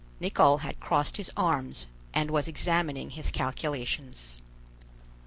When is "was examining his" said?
2.31-3.29